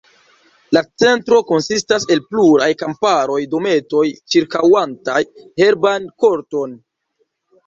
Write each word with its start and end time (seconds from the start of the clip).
La 0.75 0.81
Centro 1.01 1.41
konsistas 1.49 2.07
el 2.15 2.21
pluraj 2.31 2.69
kamparaj 2.79 3.37
dometoj 3.53 4.03
ĉirkaŭantaj 4.37 5.21
herban 5.65 6.11
korton. 6.27 6.75